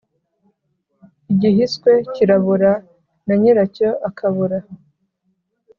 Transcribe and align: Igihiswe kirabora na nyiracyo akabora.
Igihiswe 1.31 1.91
kirabora 2.13 2.71
na 3.25 3.33
nyiracyo 3.39 3.89
akabora. 4.09 4.57